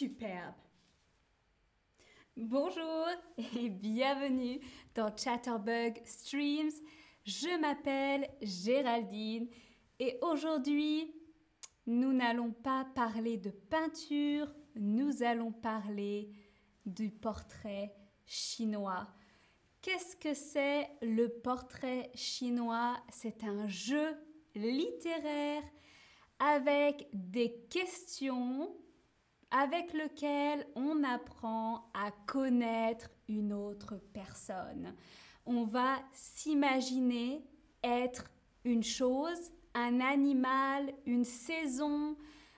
[0.00, 0.54] superbe.
[2.34, 4.58] Bonjour et bienvenue
[4.94, 6.70] dans Chatterbug Streams.
[7.26, 9.46] Je m'appelle Géraldine
[9.98, 11.14] et aujourd'hui,
[11.84, 16.30] nous n'allons pas parler de peinture, nous allons parler
[16.86, 19.06] du portrait chinois.
[19.82, 22.96] Qu'est-ce que c'est le portrait chinois?
[23.12, 24.16] C'est un jeu
[24.54, 25.62] littéraire
[26.38, 28.74] avec des questions
[29.50, 34.94] avec lequel on apprend à connaître une autre personne.
[35.46, 37.44] On va s'imaginer
[37.82, 38.30] être
[38.64, 42.16] une chose, un animal, une saison,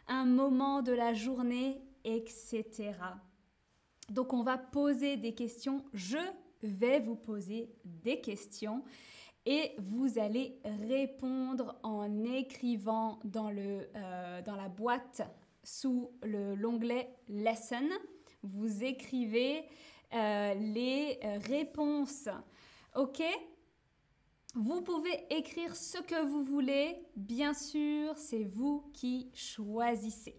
[0.08, 2.92] un moment de la journée, etc.
[4.10, 5.84] Donc on va poser des questions.
[5.94, 6.18] Je
[6.62, 8.84] vais vous poser des questions
[9.46, 15.22] et vous allez répondre en écrivant dans, le, euh, dans la boîte
[15.62, 17.88] sous l'onglet Lesson.
[18.42, 19.64] Vous écrivez
[20.14, 22.28] euh, les euh, réponses.
[22.96, 23.22] OK?
[24.54, 27.06] Vous pouvez écrire ce que vous voulez.
[27.16, 30.38] Bien sûr, c'est vous qui choisissez.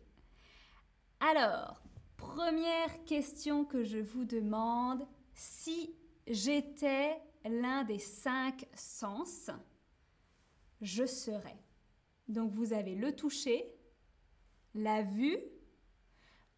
[1.19, 1.81] Alors,
[2.17, 5.07] première question que je vous demande.
[5.33, 5.95] Si
[6.27, 9.49] j'étais l'un des cinq sens,
[10.81, 11.57] je serais.
[12.27, 13.73] Donc vous avez le toucher,
[14.75, 15.37] la vue,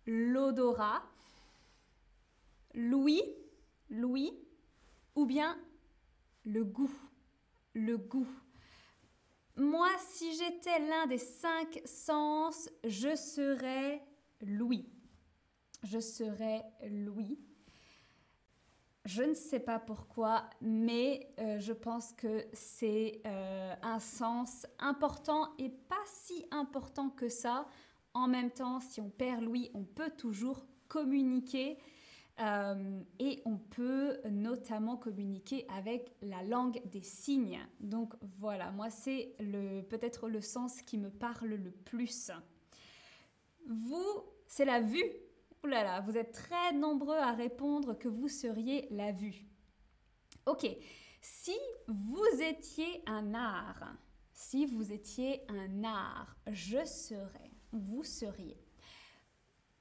[0.05, 1.03] l'odorat,
[2.73, 3.23] l'ouïe,
[3.89, 4.33] l'ouïe,
[5.15, 5.57] ou bien
[6.45, 6.93] le goût,
[7.73, 8.27] le goût.
[9.57, 14.01] Moi, si j'étais l'un des cinq sens, je serais
[14.41, 14.89] l'ouïe.
[15.83, 17.39] Je serais l'ouïe.
[19.05, 25.53] Je ne sais pas pourquoi, mais euh, je pense que c'est euh, un sens important
[25.59, 27.67] et pas si important que ça.
[28.15, 31.77] En même temps, si on perd l'ouïe, on peut toujours communiquer
[32.39, 37.59] euh, et on peut notamment communiquer avec la langue des signes.
[37.79, 39.35] Donc voilà, moi c'est
[39.89, 42.31] peut-être le sens qui me parle le plus.
[43.67, 45.03] Vous, c'est la vue
[45.67, 49.45] là, vous êtes très nombreux à répondre que vous seriez la vue.
[50.45, 50.67] Ok,
[51.21, 53.95] si vous étiez un art,
[54.31, 57.44] si vous étiez un art, je serais,
[57.75, 58.57] vous seriez.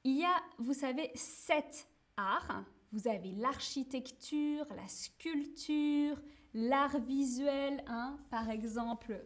[0.05, 2.65] Il y a, vous savez, sept arts.
[2.93, 6.21] Vous avez l'architecture, la sculpture,
[6.53, 9.25] l'art visuel, hein, par exemple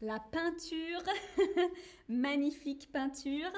[0.00, 1.02] la peinture,
[2.08, 3.52] magnifique peinture,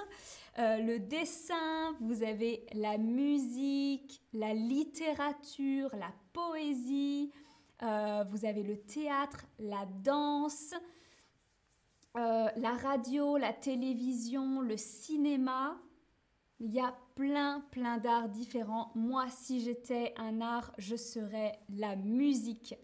[0.58, 7.32] euh, le dessin, vous avez la musique, la littérature, la poésie,
[7.82, 10.74] euh, vous avez le théâtre, la danse,
[12.18, 15.80] euh, la radio, la télévision, le cinéma.
[16.60, 18.90] Il y a plein, plein d'arts différents.
[18.94, 22.74] Moi, si j'étais un art, je serais la musique.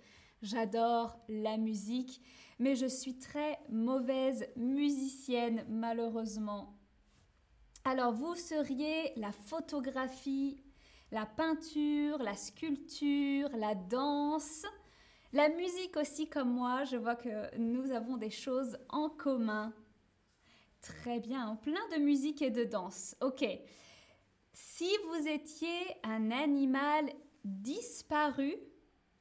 [0.42, 2.22] J'adore la musique
[2.58, 6.78] mais je suis très mauvaise musicienne malheureusement.
[7.84, 10.56] Alors vous seriez la photographie,
[11.10, 14.64] la peinture, la sculpture, la danse,
[15.34, 16.84] la musique aussi comme moi.
[16.84, 19.74] Je vois que nous avons des choses en commun.
[20.80, 23.16] Très bien, plein de musique et de danse.
[23.20, 23.44] Ok.
[24.52, 27.10] Si vous étiez un animal
[27.44, 28.54] disparu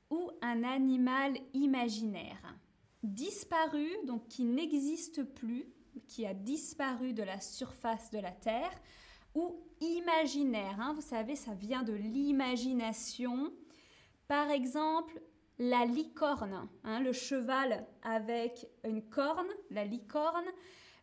[0.10, 2.56] ou un animal imaginaire
[3.04, 5.66] disparu, donc qui n'existe plus,
[6.08, 8.72] qui a disparu de la surface de la Terre,
[9.36, 10.80] ou imaginaire.
[10.80, 10.94] Hein.
[10.94, 13.52] vous savez, ça vient de l'imagination.
[14.28, 15.22] Par exemple,
[15.60, 20.46] la licorne, hein, le cheval avec une corne, la licorne.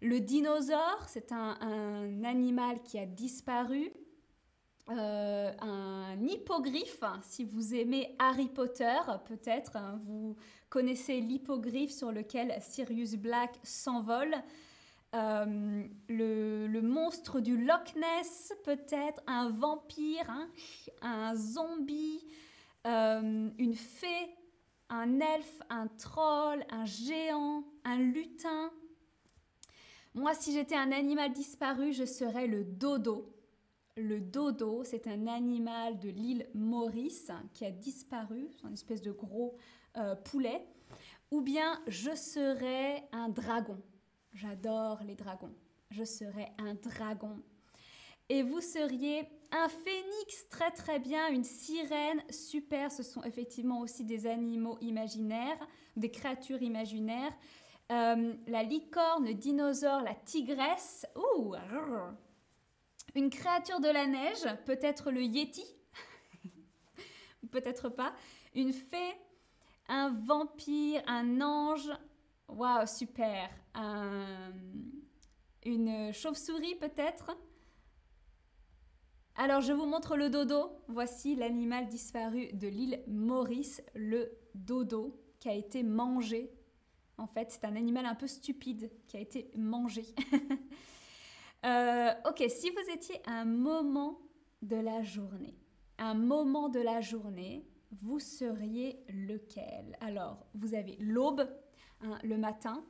[0.02, 3.92] Le dinosaure, c'est un animal qui a disparu.
[4.90, 10.36] Euh, un hippogriffe, si vous aimez Harry Potter, peut-être, hein, vous
[10.68, 14.34] connaissez l'hippogriffe sur lequel Sirius Black s'envole.
[15.14, 20.48] Euh, le, monstre du Loch Ness, peut-être, un vampire, hein,
[21.02, 22.24] un zombie,
[22.86, 24.34] euh, une fée,
[24.90, 28.70] un elfe, un troll, un géant, un lutin.
[30.14, 33.32] Moi, si j'étais un animal disparu, je serais le dodo.
[33.96, 39.12] Le dodo, c'est un animal de l'île Maurice qui a disparu, c'est une espèce de
[39.12, 39.56] gros
[39.96, 40.66] euh, poulet.
[41.30, 43.80] Ou bien je serais un dragon.
[44.32, 45.54] J'adore les dragons.
[45.90, 47.40] Je serais un dragon.
[48.30, 52.92] Et vous seriez un phénix, très très bien, une sirène, super.
[52.92, 55.58] Ce sont effectivement aussi des animaux imaginaires,
[55.96, 57.36] des créatures imaginaires.
[57.90, 61.08] Euh, la licorne, le dinosaure, la tigresse.
[61.16, 61.56] Ouh,
[63.16, 65.66] Une créature de la neige, peut-être le Yeti,
[67.50, 68.14] peut-être pas.
[68.54, 69.16] Une fée,
[69.88, 71.90] un vampire, un ange.
[72.46, 73.50] Waouh, super.
[75.64, 77.36] Une chauve-souris, peut-être?
[79.42, 80.70] Alors, je vous montre le dodo.
[80.86, 86.52] Voici l'animal disparu de l'île Maurice, le dodo, qui a été mangé.
[87.16, 90.04] En fait, c'est un animal un peu stupide qui a été mangé.
[91.66, 94.18] Euh, ok, si vous étiez un moment
[94.62, 95.58] de la journée,
[95.98, 99.94] un moment de la journée, vous seriez lequel?
[100.00, 101.46] Alors, vous avez l'aube,
[102.00, 102.82] hein, le matin,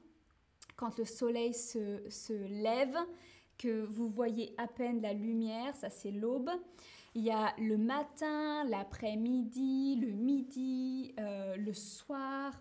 [0.76, 2.96] quand le soleil se, se, lève,
[3.60, 6.50] que vous voyez à peine la lumière, ça c'est l'aube.
[7.14, 12.58] Il y a le matin, l'après-midi, le midi, euh, le soir,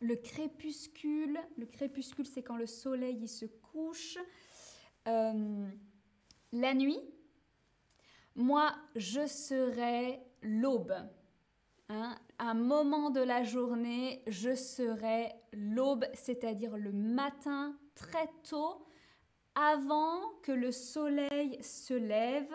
[0.00, 1.38] le crépuscule.
[1.58, 4.16] Le crépuscule, c'est quand le soleil il se couche.
[5.06, 5.68] Euh,
[6.52, 7.00] la nuit,
[8.36, 10.94] moi, je serai l'aube.
[11.90, 12.16] Hein.
[12.38, 18.86] Un moment de la journée, je serai l'aube, c'est-à-dire le matin très tôt,
[19.60, 22.52] avant que le soleil se lève.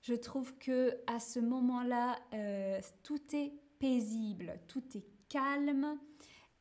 [0.00, 5.98] Je trouve que à ce moment-là, euh, tout est paisible, tout est calme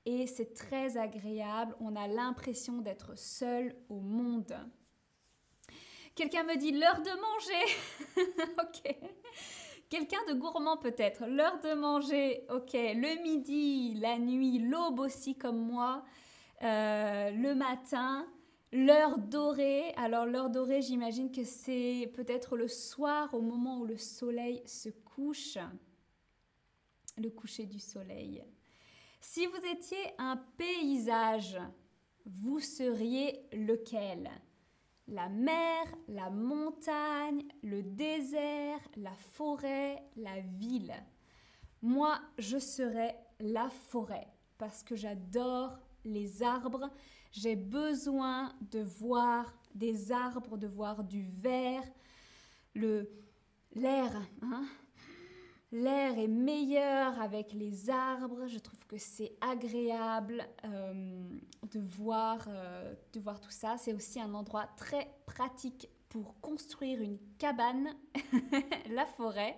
[0.05, 1.75] et c'est très agréable.
[1.79, 4.55] On a l'impression d'être seul au monde.
[6.15, 8.43] Quelqu'un me dit l'heure de manger.
[8.63, 8.95] ok.
[9.89, 11.25] Quelqu'un de gourmand peut-être.
[11.27, 12.45] L'heure de manger.
[12.49, 12.73] Ok.
[12.73, 16.05] Le midi, la nuit, l'aube aussi comme moi.
[16.63, 18.25] Euh, le matin.
[18.75, 19.93] L'heure dorée.
[19.95, 24.89] Alors l'heure dorée, j'imagine que c'est peut-être le soir au moment où le soleil se
[24.89, 25.57] couche.
[27.17, 28.43] Le coucher du soleil.
[29.21, 31.57] Si vous étiez un paysage,
[32.25, 34.29] vous seriez lequel?
[35.07, 40.93] La mer, la montagne, le désert, la forêt, la ville?
[41.81, 44.27] Moi, je serais la forêt
[44.57, 46.89] parce que j'adore les arbres.
[47.31, 51.83] J'ai besoin de voir des arbres, de voir du vert,
[52.73, 54.11] l'air.
[54.41, 54.65] Hein
[55.71, 58.47] L'air est meilleur avec les arbres.
[58.47, 61.29] Je trouve que c'est agréable euh,
[61.69, 63.75] de, voir, euh, de voir tout ça.
[63.77, 67.89] C'est aussi un endroit très pratique pour construire une cabane,
[68.89, 69.57] la forêt.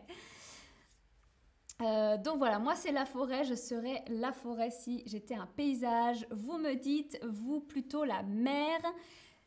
[1.81, 6.25] Euh, donc voilà, moi c'est la forêt, je serais la forêt si j'étais un paysage.
[6.31, 8.79] Vous me dites, vous plutôt la mer.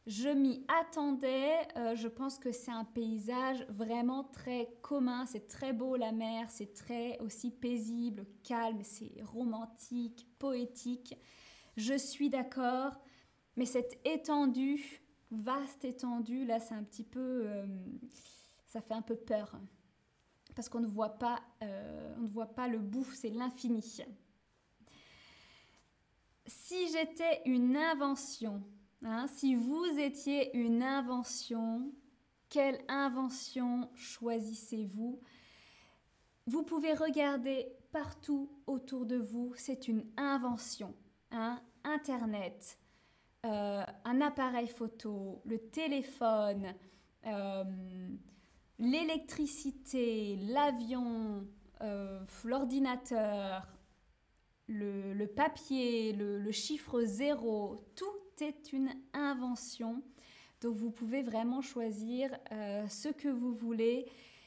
[0.06, 1.59] Je m'y attendais.
[1.77, 5.27] Euh, je pense que c'est un paysage vraiment très commun.
[5.27, 6.47] C'est très beau la mer.
[6.50, 8.82] C'est très aussi paisible, calme.
[8.82, 11.17] C'est romantique, poétique.
[11.77, 12.93] Je suis d'accord.
[13.56, 17.43] Mais cette étendue, vaste étendue, là, c'est un petit peu.
[17.47, 17.67] Euh,
[18.67, 19.61] ça fait un peu peur.
[20.55, 23.06] Parce qu'on ne voit pas, euh, ne voit pas le bout.
[23.12, 23.82] C'est l'infini.
[26.47, 28.62] Si j'étais une invention,
[29.02, 31.91] Hein, si vous étiez une invention,
[32.50, 35.20] quelle invention choisissez-vous?
[36.47, 40.94] Vous pouvez regarder partout autour de vous, c'est une invention.
[41.31, 42.79] Hein, Internet,
[43.46, 46.75] euh, un appareil photo, le téléphone,
[47.25, 47.65] euh,
[48.81, 51.46] l'électricité, l'avion,
[51.82, 53.69] euh, l'ordinateur,
[54.67, 60.03] le, papier, le chiffre zéro, tout c'est une invention.
[60.63, 64.06] Donc vous pouvez vraiment choisir euh, ce que vous voulez.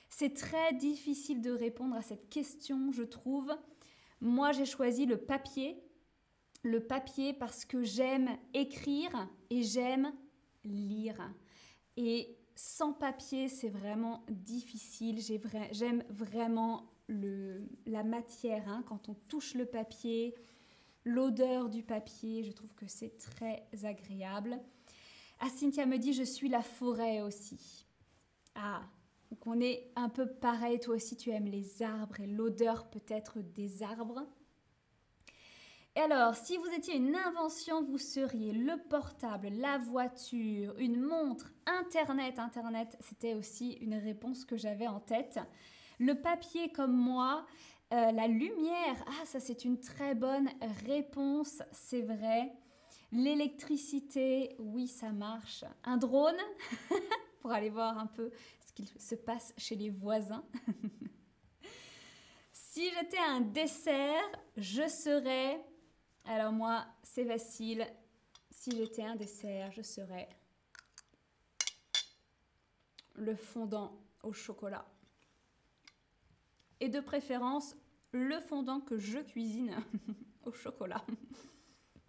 [0.09, 3.55] C'est très difficile de répondre à cette question, je trouve.
[4.19, 5.79] Moi, j'ai choisi le papier.
[6.63, 10.11] Le papier parce que j'aime écrire et j'aime
[10.63, 11.31] lire.
[11.95, 15.19] Et sans papier, c'est vraiment difficile.
[15.71, 18.67] J'aime vraiment la matière.
[18.67, 18.83] Hein.
[18.87, 20.35] quand on touche le papier,
[21.05, 24.59] l'odeur du papier, je trouve que c'est très agréable.
[25.39, 27.85] Ah, Cynthia me dit, je suis la forêt aussi.
[28.55, 28.83] Ah,
[29.29, 33.39] donc on est un peu pareil, toi aussi tu aimes les arbres et l'odeur peut-être
[33.39, 34.27] des arbres.
[35.95, 41.53] Et alors, si vous étiez une invention, vous seriez le portable, la voiture, une montre,
[41.67, 42.39] Internet.
[42.39, 45.39] Internet, c'était aussi une réponse que j'avais en tête.
[45.99, 47.45] Le papier comme moi,
[47.93, 50.49] euh, la lumière, ah ça c'est une très bonne
[50.87, 52.51] réponse, c'est vrai.
[53.11, 55.63] L'électricité, oui ça marche.
[55.83, 56.41] Un drone,
[57.39, 58.31] pour aller voir un peu
[58.65, 60.43] ce qu'il se passe chez les voisins.
[62.51, 65.63] si j'étais un dessert, je serais...
[66.25, 67.85] Alors moi, c'est facile.
[68.49, 70.29] Si j'étais un dessert, je serais...
[73.15, 74.85] le fondant au chocolat.
[76.79, 77.75] Et de préférence,
[78.11, 79.75] le fondant que je cuisine
[80.45, 81.03] au chocolat.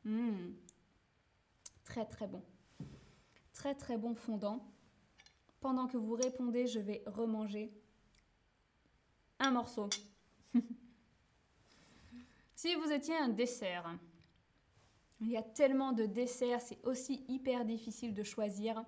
[0.06, 0.52] Mmh.
[1.82, 2.42] Très très bon.
[3.54, 4.70] Très très bon fondant.
[5.60, 7.72] Pendant que vous répondez, je vais remanger
[9.38, 9.88] un morceau.
[12.64, 13.94] si vous étiez un dessert,
[15.20, 18.82] il y a tellement de desserts, c'est aussi hyper difficile de choisir.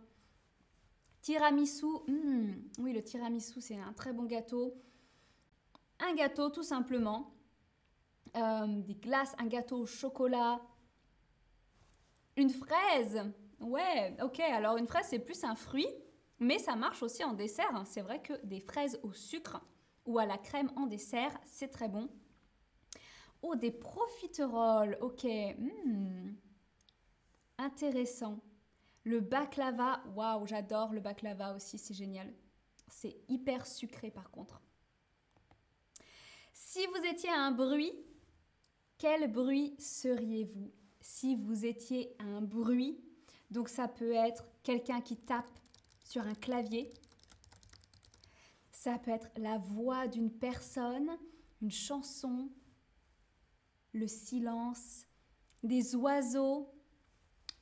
[1.21, 4.73] Tiramisu, hmm, oui, le tiramisu, c'est un très bon gâteau.
[5.99, 7.35] Un gâteau, tout simplement.
[8.35, 10.59] Euh, des glaces, un gâteau au chocolat.
[12.39, 13.31] Une fraise.
[13.61, 14.41] Ouais, ok.
[14.41, 15.89] Alors, une fraise, c'est plus un fruit,
[16.39, 17.77] mais ça marche aussi en dessert.
[17.77, 17.85] Hein.
[17.85, 19.61] C'est vrai que des fraises au sucre
[20.07, 22.09] ou à la crème en dessert, c'est très bon.
[23.49, 24.99] Oh, des profiteroles.
[25.01, 25.25] Ok.
[25.25, 26.35] Hmm.
[27.59, 28.41] Intéressant.
[29.05, 30.03] Le baklava.
[30.17, 32.33] Waouh, j'adore le baklava aussi, c'est génial.
[32.89, 34.61] C'est hyper sucré par contre.
[36.53, 37.93] Si vous étiez un bruit,
[38.99, 40.73] quel bruit seriez-vous?
[41.01, 42.99] Si vous étiez un bruit,
[43.51, 45.49] donc ça peut être quelqu'un qui tape
[46.03, 46.93] sur un clavier,
[48.73, 51.17] ça peut être la voix d'une personne,
[51.63, 52.51] une chanson,
[53.97, 55.07] le silence,
[55.63, 56.71] des oiseaux,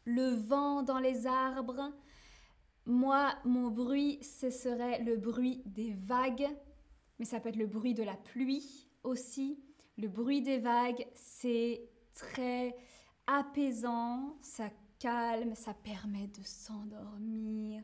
[0.05, 1.93] le vent dans les arbres.
[2.87, 6.49] Moi, mon bruit, ce serait le bruit des vagues,
[7.19, 9.63] mais ça peut être le bruit de la pluie aussi.
[9.97, 12.77] Le bruit des vagues, c'est très
[13.27, 17.83] apaisant, ça calme, ça permet de s'endormir.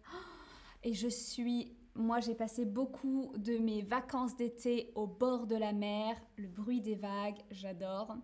[0.82, 5.72] Et je suis moi, j'ai passé beaucoup de mes vacances d'été au bord de la
[5.72, 8.16] mer, le bruit des vagues, j'adore.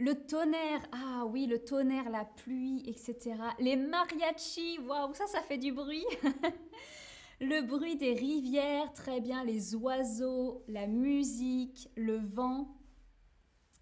[0.00, 3.34] Le tonnerre, ah oui, le tonnerre, la pluie, etc.
[3.58, 6.06] Les mariachis, waouh, ça, ça fait du bruit.
[7.42, 12.80] le bruit des rivières, très bien, les oiseaux, la musique, le vent.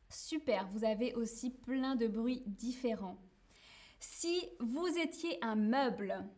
[0.09, 3.19] Super, vous avez aussi plein de bruits différents.
[4.01, 6.29] Si vous étiez un meuble,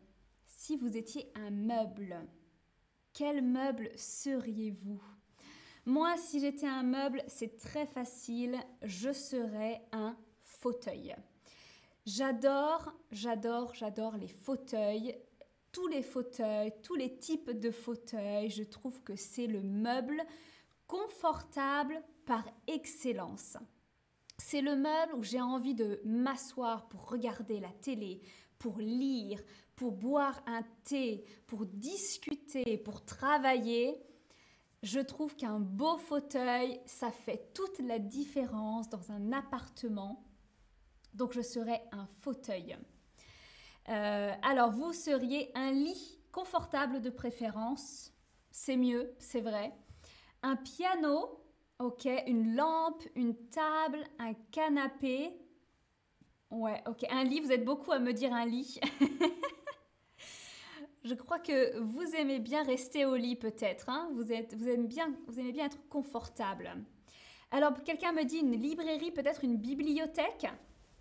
[0.45, 2.19] si vous étiez un meuble,
[3.13, 5.01] quel meuble seriez-vous?
[5.85, 11.15] Moi, si j'étais un meuble, c'est très facile, je serais un fauteuil.
[12.05, 15.15] J'adore, j'adore, j'adore les fauteuils.
[15.71, 20.21] Tous les fauteuils, tous les types de fauteuils, je trouve que c'est le meuble
[20.85, 23.57] confortable par excellence.
[24.37, 28.21] C'est le meuble où j'ai envie de m'asseoir pour regarder la télé,
[28.59, 29.41] pour lire,
[29.75, 34.01] pour boire un thé, pour discuter, pour travailler
[34.83, 40.23] je trouve qu'un beau fauteuil, ça fait toute la différence dans un appartement.
[41.13, 42.77] Donc je serais un fauteuil.
[43.89, 48.13] Euh, alors vous seriez un lit confortable de préférence.
[48.49, 49.73] C'est mieux, c'est vrai.
[50.41, 51.43] Un piano,
[51.79, 52.07] ok.
[52.27, 55.37] Une lampe, une table, un canapé.
[56.49, 57.05] Ouais, ok.
[57.09, 58.79] Un lit, vous êtes beaucoup à me dire un lit.
[61.03, 63.89] Je crois que vous aimez bien rester au lit peut-être.
[63.89, 64.09] Hein.
[64.13, 66.75] vous, aimez bien être confortable.
[67.49, 70.47] Alors quelqu'un me dit une librairie, peut-être une bibliothèque,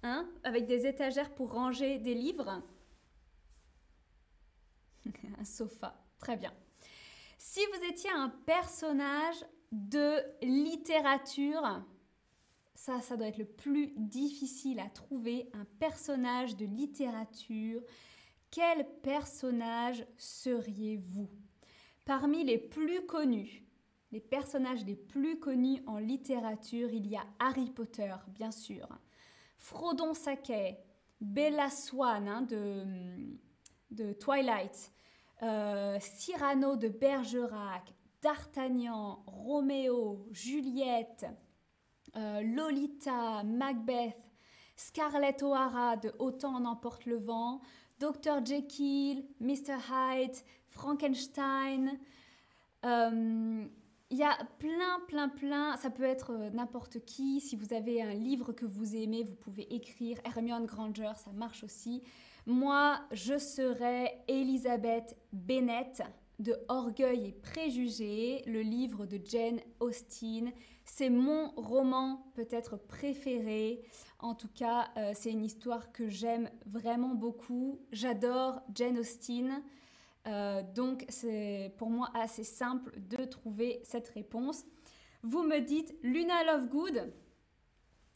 [0.02, 2.62] hein, avec des étagères pour ranger des livres.
[5.38, 6.52] un sofa, très bien.
[7.37, 11.85] Si vous étiez un personnage de littérature,
[12.75, 17.83] ça, ça doit être le plus difficile à trouver, un personnage de littérature
[18.50, 21.28] quel personnage seriez-vous?
[22.04, 23.64] Parmi les plus connus,
[24.12, 28.88] les personnages les plus connus en littérature, il y a Harry Potter, bien sûr,
[29.57, 30.78] Frodon Sackey,
[31.21, 32.42] Bella Swan hein,
[33.90, 34.92] de, Twilight,
[35.42, 37.92] euh, Cyrano de Bergerac,
[38.23, 41.26] D'Artagnan, Roméo, Juliette,
[42.16, 44.29] euh, Lolita, Macbeth,
[44.80, 47.60] Scarlett O'Hara de Autant en emporte le vent,
[47.99, 48.42] Dr.
[48.42, 49.76] Jekyll, Mr.
[49.90, 50.34] Hyde,
[50.68, 51.99] Frankenstein.
[52.87, 53.66] Euh,
[54.10, 55.76] il y a plein, plein, plein.
[55.76, 57.40] Ça peut être euh, n'importe qui.
[57.40, 61.62] Si vous avez un livre que vous aimez, vous pouvez écrire Hermione Granger, ça marche
[61.62, 62.02] aussi.
[62.46, 65.92] Moi, je serais Elizabeth Bennet
[66.38, 70.52] de Orgueil et Préjugés, le livre de Jane Austen.
[70.92, 73.80] C'est mon roman peut-être préféré.
[74.18, 77.80] En tout cas, euh, c'est une histoire que j'aime vraiment beaucoup.
[77.92, 79.62] J'adore Jane Austen.
[80.26, 84.64] Euh, donc, c'est pour moi assez simple de trouver cette réponse.
[85.23, 87.14] Vous me dites Luna Lovegood.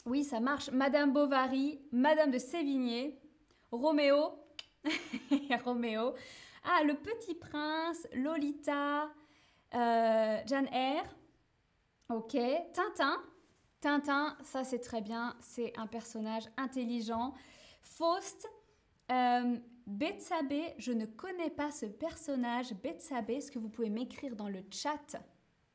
[0.05, 0.69] Oui, ça marche.
[0.73, 3.21] Madame Bovary, Madame de Sévigné,
[3.71, 4.33] Roméo.
[5.65, 6.13] Roméo.
[6.65, 9.11] Ah, Le Petit Prince, Lolita,
[9.75, 11.05] euh, Jane Eyre.
[12.09, 12.37] Ok.
[12.73, 13.23] Tintin.
[13.81, 15.37] Tintin, ça c'est très bien.
[15.41, 17.35] C'est un personnage intelligent.
[17.83, 18.49] Faust.
[19.11, 22.73] Euh, Betsabé, je ne connais pas ce personnage.
[22.83, 25.17] Betsabé, est-ce que vous pouvez m'écrire dans le chat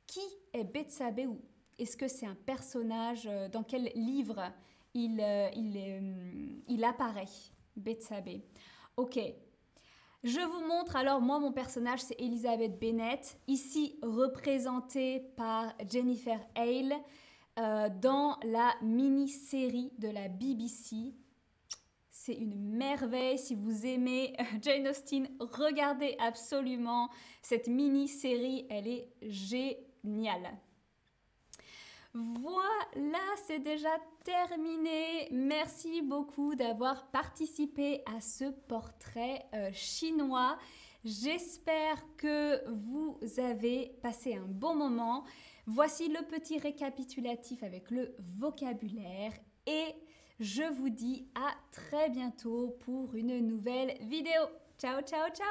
[0.08, 0.22] qui
[0.54, 1.40] est Betsabé ou
[1.78, 4.52] est-ce que c'est un personnage euh, Dans quel livre
[4.96, 7.30] il, euh, il, euh, il apparaît
[7.76, 8.44] Betsabé?
[8.98, 9.20] Ok.
[10.24, 16.94] Je vous montre alors, moi mon personnage c'est Elizabeth Bennett, ici représentée par Jennifer Hale
[17.56, 21.14] dans la mini-série de la BBC
[22.30, 23.40] c'est une merveille.
[23.40, 27.10] Si vous aimez Jane Austen, regardez absolument
[27.42, 28.68] cette mini-série.
[28.70, 30.58] Elle est géniale.
[32.14, 35.28] Voilà, c'est déjà terminé.
[35.32, 40.58] Merci beaucoup d'avoir participé à ce portrait euh, chinois.
[41.06, 45.24] J'espère que vous avez passé un bon moment.
[45.66, 49.34] Voici le petit récapitulatif avec le vocabulaire
[49.68, 49.94] et
[50.40, 54.42] je vous dis à très bientôt pour une nouvelle vidéo.
[54.80, 55.48] Ciao, ciao, ciao